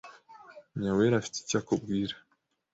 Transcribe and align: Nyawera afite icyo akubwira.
Nyawera 0.81 1.15
afite 1.17 1.37
icyo 1.39 1.57
akubwira. 1.61 2.15